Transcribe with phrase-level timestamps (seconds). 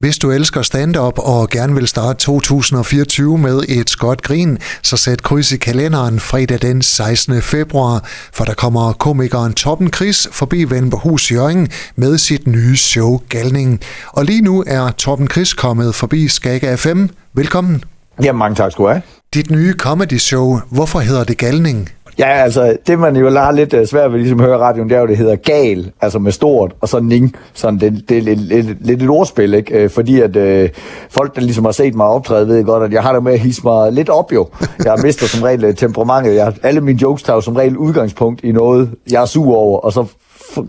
[0.00, 5.22] Hvis du elsker stand-up og gerne vil starte 2024 med et godt grin, så sæt
[5.22, 7.42] kryds i kalenderen fredag den 16.
[7.42, 13.80] februar, for der kommer komikeren Toppen Chris forbi Venberhus Jørgen med sit nye show Galning.
[14.08, 17.06] Og lige nu er Toppen Chris kommet forbi Skaga FM.
[17.32, 17.84] Velkommen.
[18.22, 19.02] Ja, mange tak skal du have.
[19.34, 21.88] Dit nye comedy show, hvorfor hedder det Galning?
[22.18, 24.96] Ja, altså, det man jo har lidt uh, svært ved ligesom at høre radioen, det
[24.96, 27.36] er jo, det hedder gal, altså med stort, og så ning.
[27.52, 29.84] Sådan, det, det er lidt, lidt, lidt et ordspil, ikke?
[29.84, 30.68] Uh, fordi at uh,
[31.10, 33.38] folk, der ligesom har set mig optræde, ved godt, at jeg har det med at
[33.38, 34.48] hisse mig lidt op jo.
[34.84, 36.34] Jeg mister som regel temperamentet.
[36.34, 39.92] Jeg, alle mine jokes tager som regel udgangspunkt i noget, jeg er sur over, og
[39.92, 40.04] så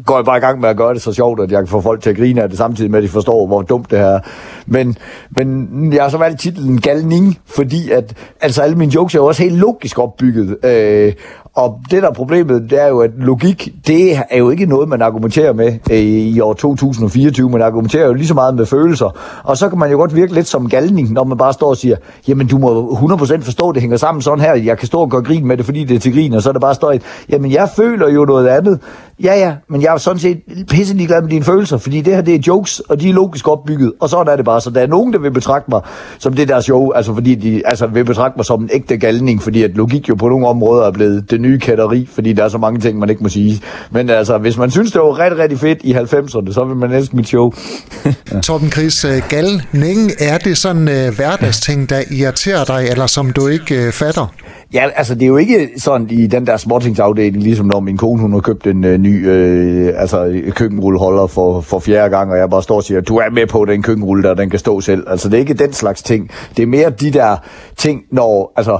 [0.06, 1.82] går jeg bare i gang med at gøre det så sjovt, at jeg kan få
[1.82, 4.20] folk til at grine af det, samtidig med, at de forstår, hvor dumt det er.
[4.66, 4.98] Men,
[5.30, 9.26] men jeg har så valgt titlen Galning, fordi at altså, alle mine jokes er jo
[9.26, 10.66] også helt logisk opbygget.
[10.66, 11.14] Øh,
[11.54, 14.90] og det der er problemet, det er jo, at logik, det er jo ikke noget,
[14.90, 17.50] man argumenterer med øh, i år 2024.
[17.50, 19.18] Man argumenterer jo lige så meget med følelser.
[19.44, 21.78] Og så kan man jo godt virke lidt som galning, når man bare står og
[21.78, 21.96] siger,
[22.28, 24.54] jamen du må 100% forstå, det hænger sammen sådan her.
[24.56, 26.34] Jeg kan stå og gøre grin med det, fordi det er til grin.
[26.34, 26.96] Og så er det bare står
[27.30, 28.80] jamen jeg føler jo noget andet.
[29.24, 32.22] Ja, ja, men jeg er sådan set pisse ligeglad med dine følelser, fordi det her,
[32.22, 34.62] det er jokes, og de er logisk opbygget, og sådan er det bare.
[34.62, 35.82] Så der er nogen, der vil betragte mig
[36.20, 39.44] som det der show, altså fordi de altså, vil betragte mig som en ægte galning,
[39.44, 42.50] fordi at logik jo på nogle områder er blevet det nye kætteri, fordi der er
[42.50, 43.62] så mange ting, man ikke må sige.
[43.92, 46.92] Men altså, hvis man synes, det var rigtig, rigtig fedt i 90'erne, så vil man
[46.92, 47.52] elske mit show.
[48.06, 48.40] ja.
[48.42, 53.48] Torben Chris, øh, galning, er det sådan uh, hverdagsting, der irriterer dig, eller som du
[53.48, 54.34] ikke uh, fatter?
[54.74, 58.22] Ja, altså det er jo ikke sådan i den der småtingsafdeling, ligesom når min kone
[58.22, 62.50] hun har købt en øh, ny øh, altså, køkkenrulleholder for, for fjerde gang, og jeg
[62.50, 65.04] bare står og siger, du er med på den køkkenrulle der, den kan stå selv.
[65.08, 66.30] Altså det er ikke den slags ting.
[66.58, 67.38] Det er mere de der
[67.78, 68.80] ting, når, altså,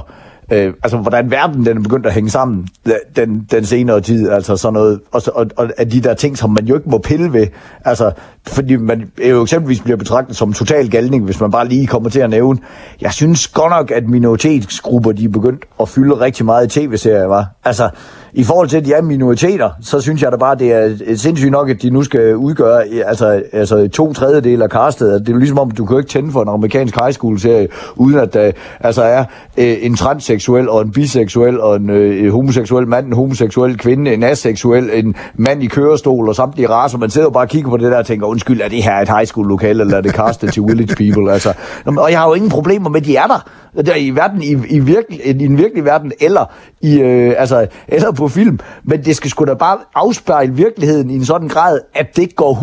[0.50, 4.30] øh, altså hvordan verden den er begyndt at hænge sammen øh, den, den senere tid,
[4.30, 6.98] altså sådan noget, og, og, og af de der ting, som man jo ikke må
[6.98, 7.46] pille ved,
[7.84, 8.12] altså
[8.46, 12.20] fordi man jo eksempelvis bliver betragtet som total galning, hvis man bare lige kommer til
[12.20, 12.58] at nævne.
[13.00, 17.26] Jeg synes godt nok, at minoritetsgrupper, de er begyndt at fylde rigtig meget i tv-serier,
[17.26, 17.46] var.
[17.64, 17.90] Altså,
[18.32, 21.50] i forhold til, at de er minoriteter, så synes jeg da bare, det er sindssygt
[21.50, 25.06] nok, at de nu skal udgøre altså, altså to tredjedel af castet.
[25.06, 27.68] Altså, det er jo ligesom om, du kan ikke tænde for en amerikansk high school-serie,
[27.96, 29.24] uden at der altså er
[29.58, 34.22] øh, en transseksuel og en biseksuel og en øh, homoseksuel mand, en homoseksuel kvinde, en
[34.22, 36.98] aseksuel, en mand i kørestol og samtlige raser.
[36.98, 38.96] Man sidder jo bare og kigger på det der og tænker, undskyld, er det her
[38.96, 41.32] et high school-lokale, eller er det castet til Village People?
[41.32, 41.52] Altså,
[41.86, 44.56] og jeg har jo ingen problemer med, at de er der der i verden, i,
[44.68, 46.44] i, virkelig, i den virkelige verden, eller,
[46.80, 48.58] i, øh, altså, eller på film.
[48.84, 52.34] Men det skal sgu da bare afspejle virkeligheden i en sådan grad, at det ikke
[52.34, 52.54] går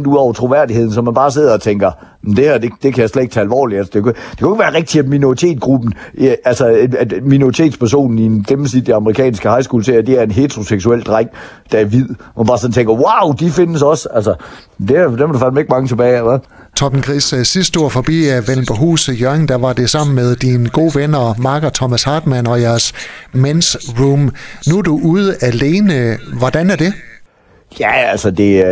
[0.00, 1.90] 100% ud over troværdigheden, så man bare sidder og tænker,
[2.26, 3.78] det her, det, det kan jeg slet ikke tage alvorligt.
[3.78, 5.94] Altså, det, kunne, det kunne ikke være rigtigt, at minoritetsgruppen,
[6.44, 11.30] altså at minoritetspersonen i en gennemsnitlig amerikanske high school ser, det er en heteroseksuel dreng,
[11.72, 12.08] der er hvid.
[12.34, 14.08] Og bare sådan tænker, wow, de findes også.
[14.14, 14.34] Altså,
[14.78, 16.38] det dem er der fandme ikke mange tilbage, hvad?
[16.76, 20.36] Toppen Gris, sidste sidst du var forbi øh, Vellenberhus Jørgen, der var det sammen med
[20.36, 22.92] dine gode venner Marker Thomas Hartmann og jeres
[23.34, 24.34] Men's Room.
[24.68, 26.18] Nu er du ude alene.
[26.38, 26.92] Hvordan er det?
[27.80, 28.64] Ja, altså det,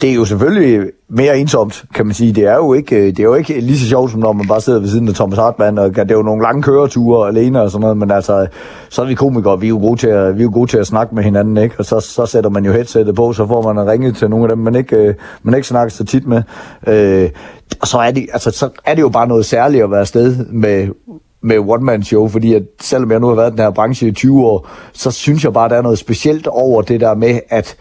[0.00, 2.32] det er jo selvfølgelig mere ensomt, kan man sige.
[2.32, 4.46] Det er jo ikke, øh, det er jo ikke lige så sjovt, som når man
[4.46, 7.62] bare sidder ved siden af Thomas Hartmann, og det er jo nogle lange køreture alene
[7.62, 8.46] og sådan noget, men altså,
[8.88, 10.78] så er vi komikere, vi er jo gode til at, vi er jo gode til
[10.78, 11.74] at snakke med hinanden, ikke?
[11.78, 14.48] Og så, så sætter man jo headsetet på, så får man ringet til nogle af
[14.48, 16.42] dem, man ikke, øh, man ikke snakker så tit med.
[16.86, 17.30] Øh,
[17.80, 20.46] og så er, det, altså, så er det jo bare noget særligt at være afsted
[20.46, 20.88] med
[21.42, 24.46] med one-man-show, fordi at selvom jeg nu har været i den her branche i 20
[24.46, 27.76] år, så synes jeg bare, der er noget specielt over det der med, at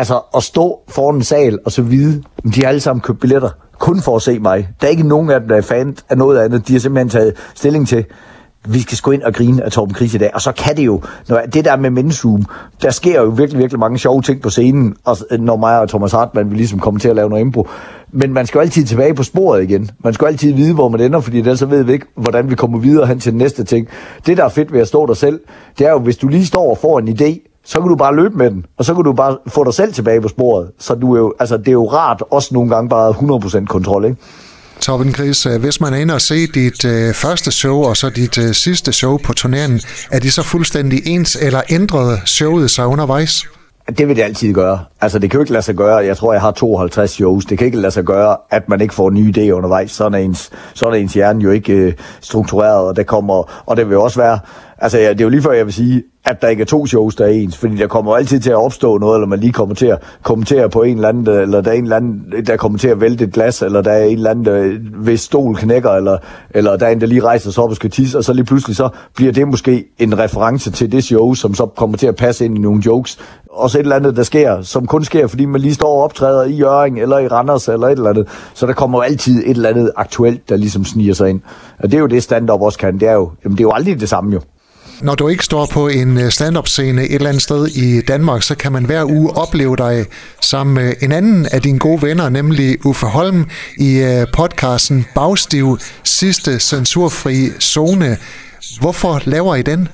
[0.00, 3.20] altså at stå foran en sal og så vide, at de har alle sammen købt
[3.20, 4.68] billetter kun for at se mig.
[4.80, 6.68] Der er ikke nogen af dem, der er fan af noget andet.
[6.68, 8.04] De har simpelthen taget stilling til,
[8.68, 10.30] vi skal gå ind og grine af Torben Kris i dag.
[10.34, 12.44] Og så kan det jo, når det der med Menzoom,
[12.82, 16.12] der sker jo virkelig, virkelig mange sjove ting på scenen, og når mig og Thomas
[16.12, 17.68] Hartmann vil ligesom komme til at lave noget impro.
[18.12, 19.90] Men man skal jo altid tilbage på sporet igen.
[20.04, 22.50] Man skal jo altid vide, hvor man ender, fordi ellers så ved vi ikke, hvordan
[22.50, 23.88] vi kommer videre hen til den næste ting.
[24.26, 25.40] Det, der er fedt ved at stå der selv,
[25.78, 28.16] det er jo, hvis du lige står og får en idé, så kan du bare
[28.16, 30.70] løbe med den, og så kan du bare få dig selv tilbage på sporet.
[30.78, 33.10] Så du er jo, altså, det er jo rart også nogle gange bare
[33.62, 34.16] 100% kontrol, ikke?
[34.80, 38.10] Torben Gris, øh, hvis man er inde og se dit øh, første show og så
[38.10, 39.80] dit øh, sidste show på turneringen,
[40.10, 43.44] er de så fuldstændig ens, eller ændrede showet sig undervejs?
[43.98, 44.84] Det vil det altid gøre.
[45.02, 45.96] Altså, det kan jo ikke lade sig gøre.
[45.96, 47.44] Jeg tror, jeg har 52 shows.
[47.44, 49.90] Det kan ikke lade sig gøre, at man ikke får nye idéer undervejs.
[49.90, 53.76] Sådan er ens, sådan er ens hjerne jo ikke øh, struktureret, og det kommer, og
[53.76, 54.38] det vil også være,
[54.82, 56.86] Altså, ja, det er jo lige før, jeg vil sige, at der ikke er to
[56.86, 59.52] shows, der er ens, fordi der kommer altid til at opstå noget, eller man lige
[59.52, 62.32] kommer til at kommentere på en eller anden, øh, eller der er en eller anden,
[62.46, 65.20] der kommer til at vælte et glas, eller der er en eller anden, der, hvis
[65.20, 66.18] stol knækker, eller,
[66.50, 68.44] eller der er en, der lige rejser sig op og skal tisse, og så lige
[68.44, 72.16] pludselig så bliver det måske en reference til det show, som så kommer til at
[72.16, 73.18] passe ind i nogle jokes,
[73.50, 76.44] også et eller andet, der sker, som kun sker, fordi man lige står og optræder
[76.44, 78.28] i Jøring, eller i Randers, eller et eller andet.
[78.54, 81.40] Så der kommer jo altid et eller andet aktuelt, der ligesom sniger sig ind.
[81.78, 83.00] Og det er jo det, stand-up også kan.
[83.00, 84.40] Det er jo, jamen det er jo aldrig det samme jo.
[85.02, 88.54] Når du ikke står på en øh, stand-up-scene et eller andet sted i Danmark, så
[88.54, 90.06] kan man hver uge opleve dig
[90.40, 93.46] sammen med en anden af dine gode venner, nemlig Uffe Holm,
[93.78, 98.16] i øh, podcasten Bagstiv sidste censurfri zone.
[98.80, 99.88] Hvorfor laver I den?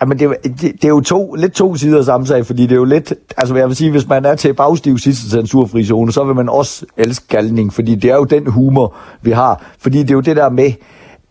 [0.00, 2.72] Jamen, det, det, det er jo to, lidt to sider af samme sag, fordi det
[2.72, 6.12] er jo lidt, altså jeg vil sige, hvis man er til bagstiv sidste censurfri zone,
[6.12, 9.62] så vil man også elske galning, fordi det er jo den humor, vi har.
[9.78, 10.72] Fordi det er jo det der med,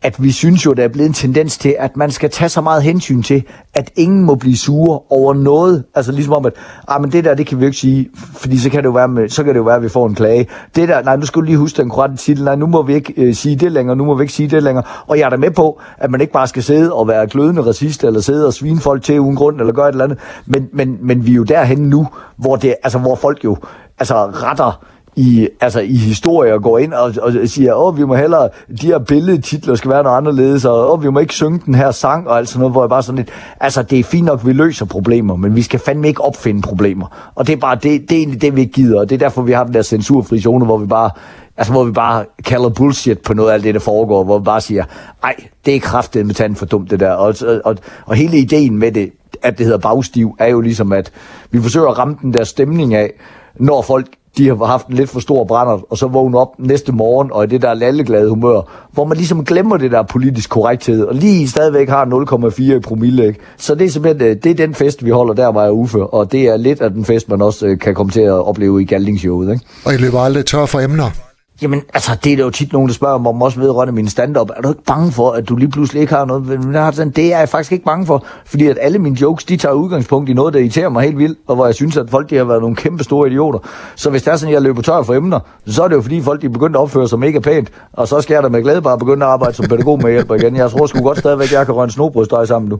[0.02, 2.62] at vi synes jo, der er blevet en tendens til, at man skal tage så
[2.62, 3.44] meget hensyn til,
[3.74, 5.84] at ingen må blive sure over noget.
[5.96, 6.54] Altså ligesom om, at
[6.88, 8.92] ah, men det der, det kan vi jo ikke sige, fordi så kan det jo
[8.92, 10.48] være, med, så kan det jo være at vi får en klage.
[10.76, 12.94] Det der, nej, nu skal du lige huske den korrekte titel, nej, nu må vi
[12.94, 14.84] ikke øh, sige det længere, nu må vi ikke sige det længere.
[15.08, 17.62] Og jeg er da med på, at man ikke bare skal sidde og være glødende
[17.62, 20.18] racist, eller sidde og svine folk til uden grund, eller gøre et eller andet.
[20.46, 22.08] Men, men, men vi er jo derhen nu,
[22.38, 23.58] hvor, det, altså, hvor folk jo
[24.00, 28.16] altså, retter i, altså i historie og går ind og, og siger, åh, vi må
[28.16, 28.50] hellere,
[28.82, 31.92] de her billedtitler skal være noget anderledes, og åh, vi må ikke synge den her
[31.92, 33.30] sang, og alt sådan noget, hvor jeg bare sådan lidt,
[33.60, 37.32] altså det er fint nok, vi løser problemer, men vi skal fandme ikke opfinde problemer.
[37.36, 39.20] Og det er bare, det, det er egentlig det, vi ikke gider, og det er
[39.20, 41.10] derfor, vi har den der censurfri zone, hvor vi bare,
[41.58, 44.62] altså hvor vi bare kalder bullshit på noget af det, der foregår, hvor vi bare
[44.62, 44.84] siger,
[45.24, 45.36] ej,
[45.66, 48.78] det er kraftigt med tanden for dumt det der, og, og, og, og hele ideen
[48.78, 51.12] med det, at det hedder bagstiv, er jo ligesom, at
[51.52, 53.12] vi forsøger at ramme den der stemning af,
[53.56, 56.92] når folk de har haft en lidt for stor brænder, og så vågne op næste
[56.92, 58.62] morgen, og i det der lalleglade humør,
[58.92, 63.28] hvor man ligesom glemmer det der politisk korrekthed, og lige stadigvæk har 0,4 i promille.
[63.28, 63.40] Ikke?
[63.58, 66.04] Så det er simpelthen øh, det er den fest, vi holder der, var jeg Uffe,
[66.04, 68.82] og det er lidt af den fest, man også øh, kan komme til at opleve
[68.82, 69.52] i Galdingshowet.
[69.52, 69.66] Ikke?
[69.86, 71.29] Og I løber aldrig tør for emner?
[71.62, 74.10] Jamen, altså, det er der jo tit nogen, der spørger mig om også vedrørende min
[74.10, 74.50] stand-up.
[74.58, 76.46] Er du ikke bange for, at du lige pludselig ikke har noget?
[76.46, 79.74] Men det er jeg faktisk ikke bange for, fordi at alle mine jokes, de tager
[79.74, 82.36] udgangspunkt i noget, der irriterer mig helt vildt, og hvor jeg synes, at folk de
[82.36, 83.60] har været nogle kæmpe store idioter.
[83.96, 86.02] Så hvis det er sådan, at jeg løber tør for emner, så er det jo
[86.02, 88.50] fordi, folk de er begyndt at opføre sig mega pænt, og så skal jeg da
[88.50, 90.56] med glæde bare begynde at arbejde som pædagog med hjælp igen.
[90.56, 92.80] Jeg tror sgu godt stadigvæk, at jeg kan røgne snobrødstøj sammen nu.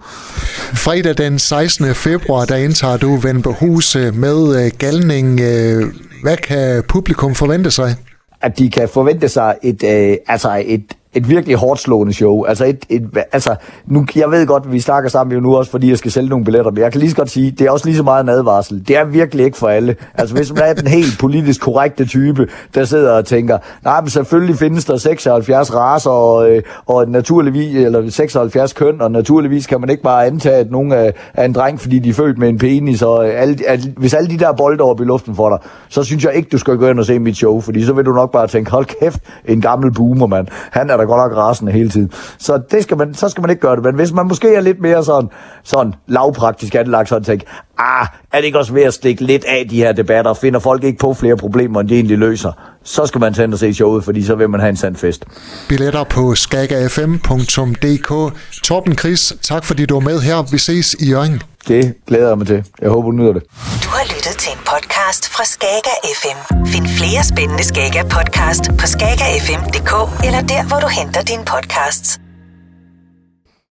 [0.74, 1.96] Fredag den 16.
[1.96, 5.40] februar, der indtager du Vendbehus med øh, galning.
[5.40, 5.84] Øh,
[6.24, 7.96] hvad kan publikum forvente sig?
[8.42, 12.44] At de kan forvente sig et, øh, altså et, et virkelig hårdt slående show.
[12.44, 15.72] Altså, et, et, altså nu, jeg ved godt, at vi snakker sammen jo nu også,
[15.72, 17.72] fordi jeg skal sælge nogle billetter, men jeg kan lige så godt sige, det er
[17.72, 18.88] også lige så meget en advarsel.
[18.88, 19.96] Det er virkelig ikke for alle.
[20.14, 24.10] Altså, hvis man er den helt politisk korrekte type, der sidder og tænker, nej, men
[24.10, 29.82] selvfølgelig findes der 76 raser og, øh, og naturligvis, eller 76 køn, og naturligvis kan
[29.82, 32.50] man ikke bare antage, at nogen er, er en dreng, fordi de er født med
[32.50, 35.50] en penis, og øh, alle, at, hvis alle de der bolde op i luften for
[35.50, 35.58] dig,
[35.90, 38.06] så synes jeg ikke, du skal gå ind og se mit show, fordi så vil
[38.06, 40.48] du nok bare tænke, hold kæft, en gammel boomer, mand.
[40.72, 42.12] Han er da godt nok rasende hele tiden.
[42.38, 43.84] Så, det skal man, så skal man ikke gøre det.
[43.84, 45.30] Men hvis man måske er lidt mere sådan,
[45.64, 47.48] sådan lavpraktisk anlagt, så tænker,
[47.78, 50.34] ah, er det ikke også ved at stikke lidt af de her debatter?
[50.34, 52.52] Finder folk ikke på flere problemer, end de egentlig løser?
[52.84, 55.26] Så skal man tænde og se showet, fordi så vil man have en sand fest.
[55.70, 58.34] Billetter på skagafm.dk.
[58.64, 60.52] Torben Chris, tak fordi du var med her.
[60.52, 61.42] Vi ses i Jørgen.
[61.70, 62.60] Det glæder jeg mig til.
[62.82, 63.44] Jeg håber, du nyder det.
[63.84, 66.40] Du har lyttet til en podcast fra Skager FM.
[66.74, 69.94] Find flere spændende Skager podcast på skagerfm.dk
[70.28, 72.20] eller der, hvor du henter dine podcasts.